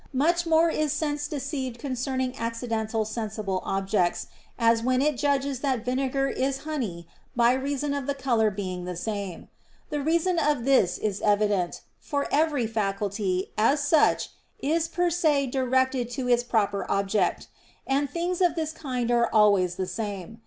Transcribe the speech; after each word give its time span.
Much 0.17 0.47
more 0.47 0.67
is 0.67 0.91
sense 0.91 1.27
deceived 1.27 1.77
concerning 1.77 2.35
accidental 2.39 3.05
sensible 3.05 3.61
objects, 3.63 4.25
as 4.57 4.81
when 4.81 4.99
it 4.99 5.15
judges 5.15 5.59
that 5.59 5.85
vinegar 5.85 6.27
is 6.27 6.63
honey 6.63 7.07
by 7.35 7.53
reason 7.53 7.93
of 7.93 8.07
the 8.07 8.15
color 8.15 8.49
being 8.49 8.85
the 8.85 8.95
same. 8.95 9.47
The 9.91 10.01
reason 10.01 10.39
of 10.39 10.65
this 10.65 10.97
is 10.97 11.21
evident; 11.21 11.81
for 11.99 12.27
every 12.33 12.65
faculty, 12.65 13.51
as 13.59 13.79
such, 13.87 14.29
is 14.57 14.87
per 14.87 15.11
se 15.11 15.45
directed 15.51 16.09
to 16.17 16.27
its 16.27 16.41
proper 16.43 16.83
object; 16.89 17.45
and 17.85 18.09
things 18.09 18.41
of 18.41 18.55
this 18.55 18.71
kind 18.71 19.11
are 19.11 19.29
always 19.31 19.75
the 19.75 19.85
same. 19.85 20.39